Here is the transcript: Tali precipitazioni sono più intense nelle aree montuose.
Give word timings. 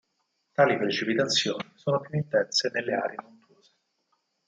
Tali 0.55 0.77
precipitazioni 0.79 1.73
sono 1.75 1.99
più 1.99 2.15
intense 2.17 2.71
nelle 2.73 2.93
aree 2.95 3.21
montuose. 3.21 3.71